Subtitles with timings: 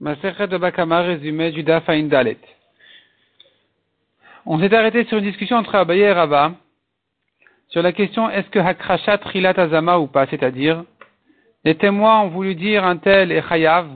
[0.00, 1.54] De Bakama, résumé.
[4.44, 6.52] On s'est arrêté sur une discussion entre Abaye et Rabba
[7.68, 10.84] sur la question est-ce que Hakrashat Trilat Azama ou pas, c'est-à-dire
[11.64, 13.88] les témoins ont voulu dire un tel et Chayav.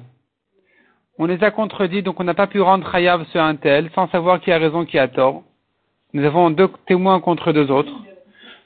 [1.18, 4.08] On les a contredits, donc on n'a pas pu rendre Chayav sur un tel sans
[4.08, 5.44] savoir qui a raison, qui a tort.
[6.14, 7.92] Nous avons deux témoins contre deux autres.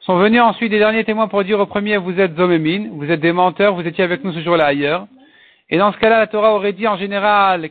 [0.01, 3.21] Sont venus ensuite des derniers témoins pour dire au premier vous êtes Zomémine, vous êtes
[3.21, 5.07] des menteurs, vous étiez avec nous ce jour-là ailleurs.
[5.75, 7.69] Et dans ce cas-là, la Torah aurait dit en général,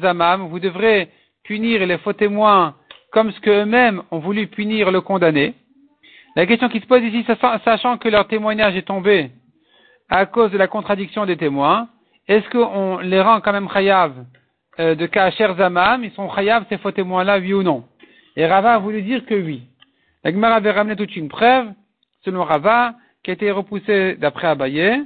[0.00, 1.10] zamam, vous devrez
[1.44, 2.74] punir les faux témoins
[3.12, 5.54] comme ce qu'eux-mêmes ont voulu punir le condamné.
[6.34, 7.24] La question qui se pose ici,
[7.64, 9.30] sachant que leur témoignage est tombé
[10.10, 11.86] à cause de la contradiction des témoins,
[12.26, 14.14] est-ce qu'on les rend quand même chayav
[14.80, 16.02] euh, de kacher zamam?
[16.02, 17.84] Ils sont chayav ces faux témoins-là, oui ou non?
[18.34, 19.62] Et Rava a voulu dire que oui.
[20.24, 21.68] La Gemara avait ramené toute une preuve,
[22.24, 25.04] selon Rava, qui a été repoussée d'après Abaye,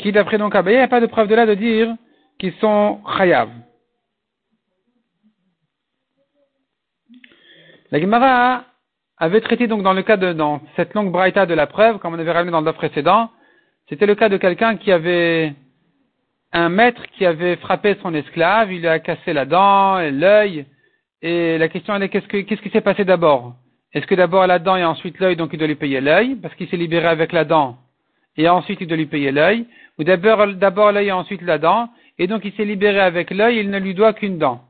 [0.00, 1.94] qui d'après donc Abaye, il n'y a pas de preuve de là de dire
[2.38, 3.50] qu'ils sont chayav.
[7.90, 8.64] La Gemara
[9.18, 10.34] avait traité donc dans le cas de,
[10.76, 13.30] cette longue braïta de la preuve, comme on avait ramené dans le précédent,
[13.88, 15.54] c'était le cas de quelqu'un qui avait
[16.52, 20.66] un maître qui avait frappé son esclave, il lui a cassé la dent et l'œil,
[21.20, 23.54] et la question est qu'est-ce, qu'est-ce qui s'est passé d'abord?
[23.92, 26.54] Est-ce que d'abord la dent et ensuite l'œil, donc il doit lui payer l'œil, parce
[26.54, 27.76] qu'il s'est libéré avec la dent,
[28.36, 29.66] et ensuite il doit lui payer l'œil,
[30.00, 33.68] ou d'abord, l'œil et ensuite la dent, et donc il s'est libéré avec l'œil, il
[33.68, 34.64] ne lui doit qu'une dent.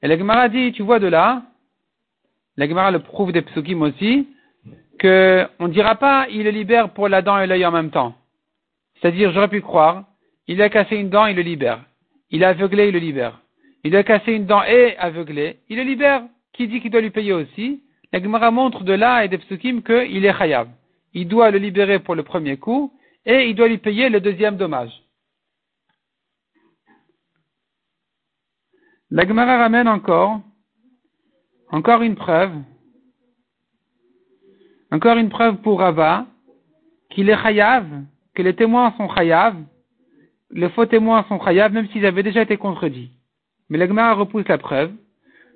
[0.00, 1.42] Et la Gemara dit, tu vois de là,
[2.56, 4.28] la Gemara le prouve des psukim aussi,
[5.00, 7.90] que on ne dira pas, il le libère pour la dent et l'œil en même
[7.90, 8.14] temps.
[8.94, 10.04] C'est-à-dire, j'aurais pu croire,
[10.46, 11.80] il a cassé une dent, il le libère.
[12.30, 13.40] Il a aveuglé, il le libère.
[13.82, 16.22] Il a cassé une dent et aveuglé, il le libère.
[16.52, 17.82] Qui dit qu'il doit lui payer aussi?
[18.12, 20.68] La Gemara montre de là et des psukim qu'il est chayav.
[21.12, 22.92] Il doit le libérer pour le premier coup,
[23.28, 24.90] et il doit lui payer le deuxième dommage.
[29.10, 30.40] La Gemara ramène encore,
[31.70, 32.52] encore une preuve,
[34.90, 36.26] encore une preuve pour Rava,
[37.10, 37.86] qu'il est chayav,
[38.34, 39.56] que les témoins sont chayav,
[40.50, 43.12] les faux témoins sont chayav, même s'ils avaient déjà été contredits.
[43.68, 44.92] Mais la Gemara repousse la preuve.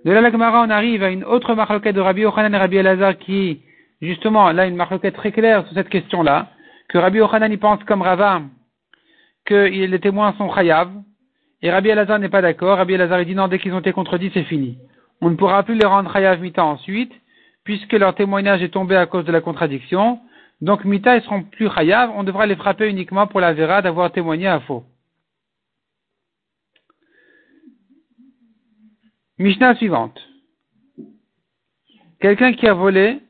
[0.05, 2.77] De là, la Gemara, on arrive à une autre marloquette de Rabbi Yochanan et Rabbi
[2.77, 3.63] Elazar qui,
[4.03, 6.51] justement, là, une marloquette très claire sur cette question-là
[6.89, 8.43] que Rabbi Yochanan y pense comme Rava
[9.45, 10.91] que les témoins sont chayav,
[11.63, 12.77] et Rabbi Elazar n'est pas d'accord.
[12.79, 14.79] Rabbi Elazar dit non, dès qu'ils ont été contredits, c'est fini.
[15.21, 17.13] On ne pourra plus les rendre chayav mita ensuite,
[17.65, 20.21] puisque leur témoignage est tombé à cause de la contradiction.
[20.61, 24.11] Donc mita, ils seront plus chayav, on devra les frapper uniquement pour la vera d'avoir
[24.13, 24.85] témoigné à faux.
[29.39, 30.21] Mishnah suivante.
[32.21, 33.21] Quelqu'un qui a volé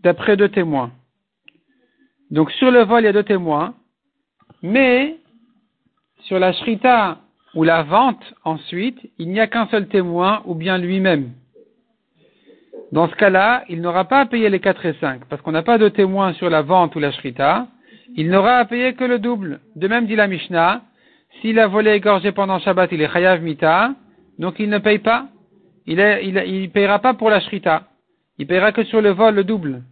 [0.00, 0.92] d'après deux témoins.
[2.30, 3.74] Donc sur le vol, il y a deux témoins,
[4.62, 5.16] mais
[6.22, 7.18] sur la shrita
[7.54, 11.32] ou la vente, ensuite, il n'y a qu'un seul témoin ou bien lui-même.
[12.92, 15.62] Dans ce cas-là, il n'aura pas à payer les 4 et 5, parce qu'on n'a
[15.62, 17.68] pas de témoin sur la vente ou la shrita,
[18.16, 19.60] il n'aura à payer que le double.
[19.76, 20.82] De même dit la Mishnah,
[21.40, 23.94] s'il a volé égorgé pendant Shabbat, il est chayav mita,
[24.38, 25.28] donc il ne paye pas.
[25.86, 27.84] Il ne payera pas pour la shrita.
[28.38, 29.82] Il payera que sur le vol le double.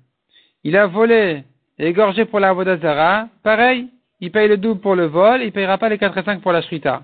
[0.64, 1.44] Il a volé
[1.86, 3.88] égorgé pour la Vodazara, pareil,
[4.20, 6.40] il paye le double pour le vol, il ne payera pas les 4 et 5
[6.40, 7.02] pour la shrita.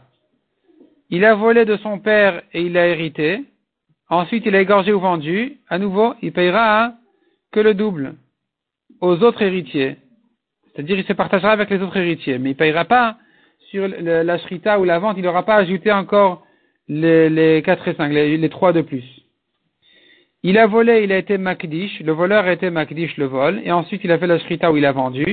[1.10, 3.44] Il a volé de son père et il a hérité.
[4.08, 5.58] Ensuite, il a égorgé ou vendu.
[5.68, 6.94] À nouveau, il payera
[7.52, 8.14] que le double
[9.00, 9.96] aux autres héritiers.
[10.72, 12.38] C'est-à-dire, il se partagera avec les autres héritiers.
[12.38, 13.16] Mais il ne payera pas
[13.70, 16.44] sur la shrita ou la vente, il n'aura pas ajouté encore
[16.88, 19.04] les, les 4 et 5, les, les 3 de plus.
[20.46, 23.72] Il a volé, il a été makdish, le voleur a été makdish le vol, et
[23.72, 25.24] ensuite il a fait la shrita où il a vendu.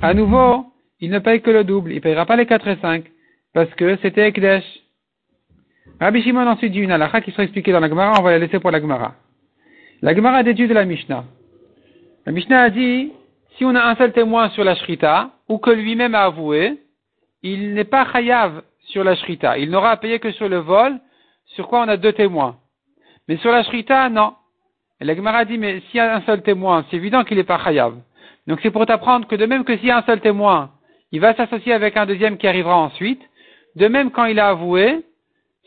[0.00, 0.64] À nouveau,
[1.00, 3.04] il ne paye que le double, il ne payera pas les 4 et 5,
[3.52, 4.64] parce que c'était Ekdesh.
[6.00, 8.38] Rabbi Shimon ensuite dit une halakha qui sera expliquée dans la Gemara, on va la
[8.38, 9.14] laisser pour la Gemara.
[10.00, 11.24] La Gemara déduit de la Mishnah.
[12.24, 13.12] La Mishnah a dit,
[13.58, 16.78] si on a un seul témoin sur la shrita, ou que lui-même a avoué,
[17.42, 19.58] il n'est pas chayav sur la shrita.
[19.58, 20.98] Il n'aura à payer que sur le vol,
[21.48, 22.56] sur quoi on a deux témoins.
[23.28, 24.32] Mais sur la shrita, non.
[25.00, 27.44] Et la Gemara dit, mais s'il y a un seul témoin, c'est évident qu'il n'est
[27.44, 27.94] pas chayav.
[28.46, 30.70] Donc c'est pour t'apprendre que de même que s'il y a un seul témoin,
[31.12, 33.22] il va s'associer avec un deuxième qui arrivera ensuite.
[33.76, 35.04] De même quand il a avoué,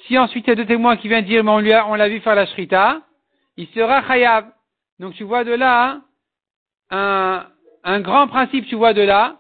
[0.06, 2.10] si ensuite il y a deux témoins qui viennent dire, mais on lui on l'a
[2.10, 3.02] vu faire la shrita,
[3.58, 4.46] il sera chayav.
[5.00, 6.02] Donc tu vois de là,
[6.92, 7.46] un,
[7.84, 9.38] un grand principe, tu vois de là,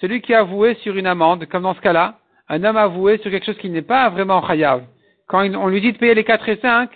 [0.00, 2.18] celui qui a avoué sur une amende, comme dans ce cas-là,
[2.48, 4.82] un homme a avoué sur quelque chose qui n'est pas vraiment chayav.
[5.28, 6.90] Quand on lui dit de payer les 4 et 5,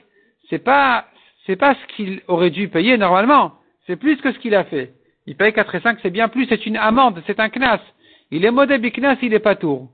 [0.50, 1.06] c'est pas,
[1.46, 3.52] c'est pas ce qu'il aurait dû payer normalement.
[3.86, 4.92] C'est plus que ce qu'il a fait.
[5.26, 7.80] Il paye 4 et 5, c'est bien plus, c'est une amende, c'est un knas.
[8.30, 9.88] Il est modé biknas, il est pas tour.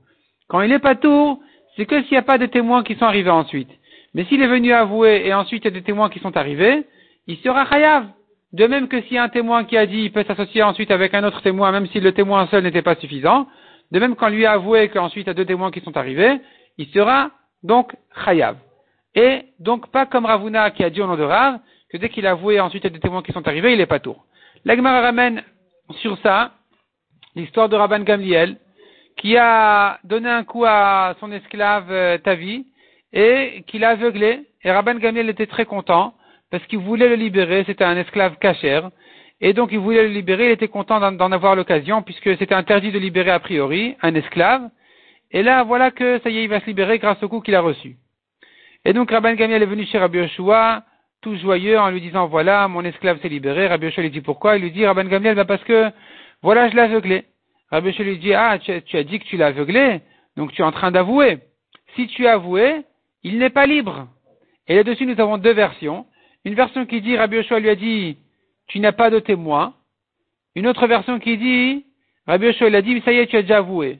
[0.47, 1.39] Quand il est pas tour,
[1.75, 3.69] c'est que s'il n'y a pas de témoins qui sont arrivés ensuite.
[4.13, 6.83] Mais s'il est venu avouer et ensuite il y a des témoins qui sont arrivés,
[7.27, 8.07] il sera chayav.
[8.51, 10.91] De même que s'il y a un témoin qui a dit, il peut s'associer ensuite
[10.91, 13.47] avec un autre témoin, même si le témoin seul n'était pas suffisant.
[13.91, 16.39] De même qu'on lui a avoué qu'ensuite il y a deux témoins qui sont arrivés,
[16.77, 17.31] il sera
[17.63, 18.57] donc chayav.
[19.15, 22.25] Et donc pas comme Ravuna qui a dit au nom de Rav, que dès qu'il
[22.25, 24.25] a avoué ensuite il y a des témoins qui sont arrivés, il est pas tour.
[24.65, 25.43] L'Agmara ramène
[26.01, 26.51] sur ça
[27.35, 28.57] l'histoire de Rabban Gamliel,
[29.17, 32.65] qui a donné un coup à son esclave euh, Tavi,
[33.11, 34.41] et qu'il a aveuglé.
[34.63, 36.13] Et Rabban Gamliel était très content,
[36.49, 38.89] parce qu'il voulait le libérer, c'était un esclave cachère,
[39.41, 42.91] et donc il voulait le libérer, il était content d'en avoir l'occasion, puisque c'était interdit
[42.91, 44.69] de libérer a priori un esclave.
[45.31, 47.55] Et là, voilà que ça y est, il va se libérer grâce au coup qu'il
[47.55, 47.97] a reçu.
[48.85, 50.83] Et donc Rabban Gamliel est venu chez Rabbi Yoshua,
[51.21, 53.67] tout joyeux, en lui disant, voilà, mon esclave s'est libéré.
[53.67, 54.57] Rabbi Yoshua lui dit pourquoi?
[54.57, 55.89] Il lui dit, Rabban Gamliel, bah parce que,
[56.41, 57.25] voilà, je l'ai aveuglé.
[57.71, 60.01] Rabbi Yoshua lui dit, ah, tu as, dit que tu l'as aveuglé,
[60.35, 61.39] donc tu es en train d'avouer.
[61.95, 62.81] Si tu as avoué,
[63.23, 64.07] il n'est pas libre.
[64.67, 66.05] Et là-dessus, nous avons deux versions.
[66.43, 68.17] Une version qui dit, Rabbi Yoshua lui a dit,
[68.67, 69.73] tu n'as pas de témoin.
[70.55, 71.85] Une autre version qui dit,
[72.27, 73.99] Rabbi Yoshua lui a dit, ça y est, tu as déjà avoué.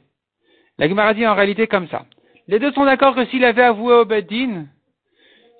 [0.76, 2.04] La Gemara dit en réalité comme ça.
[2.48, 4.66] Les deux sont d'accord que s'il avait avoué au Beddin,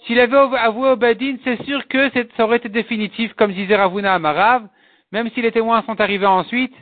[0.06, 4.14] s'il avait avoué au Badin, c'est sûr que ça aurait été définitif, comme disait Ravuna
[4.14, 4.68] Amarav,
[5.12, 6.74] même si les témoins sont arrivés ensuite,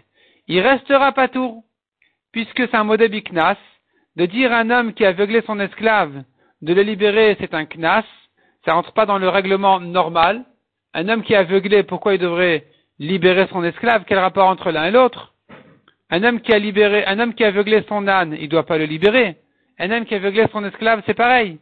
[0.48, 1.62] il restera pas tour,
[2.32, 3.56] puisque c'est un modèle biknas,
[4.16, 6.24] de dire à un homme qui a aveuglé son esclave
[6.62, 8.04] de le libérer, c'est un knas,
[8.64, 10.44] ça rentre pas dans le règlement normal.
[10.94, 12.64] Un homme qui a aveuglé, pourquoi il devrait
[12.98, 14.04] libérer son esclave?
[14.06, 15.34] Quel rapport entre l'un et l'autre?
[16.10, 18.78] Un homme qui a libéré, un homme qui a aveuglé son âne, il doit pas
[18.78, 19.36] le libérer.
[19.82, 21.58] Un homme qui a aveuglé son esclave, c'est pareil.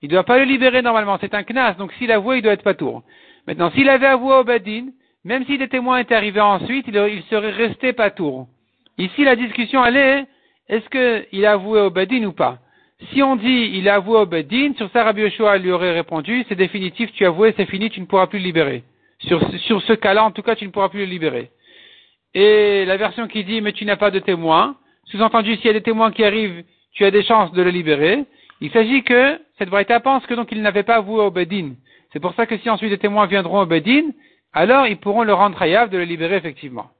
[0.00, 2.52] Il ne doit pas le libérer normalement, c'est un knas, donc s'il avouait, il doit
[2.52, 3.02] être pas tour.
[3.48, 4.90] Maintenant, s'il avait avoué au Badin,
[5.24, 8.46] même si des témoins étaient arrivés ensuite, il, serait resté pas tour.
[8.96, 10.26] Ici, la discussion, elle est,
[10.68, 12.58] est-ce qu'il a avoué au Badin ou pas?
[13.12, 16.44] Si on dit il a avoué au Badin, sur ça, Rabbi Yoshua lui aurait répondu,
[16.48, 18.84] c'est définitif, tu as avoué, c'est fini, tu ne pourras plus le libérer.
[19.18, 21.50] Sur, sur ce cas-là, en tout cas, tu ne pourras plus le libérer.
[22.34, 25.72] Et la version qui dit, mais tu n'as pas de témoins, sous-entendu, s'il y a
[25.72, 26.62] des témoins qui arrivent,
[26.94, 28.24] tu as des chances de le libérer.
[28.60, 31.74] Il s'agit que cette Braïta pense que donc il n'avait pas avoué au Bedin.
[32.12, 34.10] C'est pour ça que si ensuite des témoins viendront au Bedin,
[34.52, 36.90] alors ils pourront le rendre hayav de le libérer effectivement.